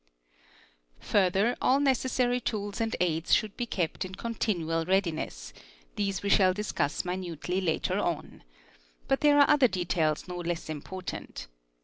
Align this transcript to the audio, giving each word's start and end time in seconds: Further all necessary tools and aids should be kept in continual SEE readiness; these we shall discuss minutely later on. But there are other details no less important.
Further 1.01 1.55
all 1.61 1.79
necessary 1.79 2.39
tools 2.39 2.81
and 2.81 2.95
aids 2.99 3.35
should 3.35 3.55
be 3.55 3.67
kept 3.67 4.03
in 4.03 4.15
continual 4.15 4.81
SEE 4.81 4.87
readiness; 4.89 5.53
these 5.95 6.23
we 6.23 6.29
shall 6.31 6.55
discuss 6.55 7.05
minutely 7.05 7.61
later 7.61 7.99
on. 7.99 8.43
But 9.07 9.19
there 9.21 9.37
are 9.37 9.47
other 9.47 9.67
details 9.67 10.27
no 10.27 10.37
less 10.37 10.69
important. 10.71 11.45